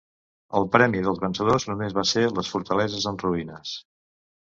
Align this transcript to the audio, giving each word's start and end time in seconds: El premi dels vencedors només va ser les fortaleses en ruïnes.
El 0.59 0.65
premi 0.75 1.01
dels 1.09 1.21
vencedors 1.27 1.67
només 1.73 1.95
va 2.01 2.07
ser 2.15 2.25
les 2.41 2.53
fortaleses 2.57 3.11
en 3.15 3.25
ruïnes. 3.29 3.81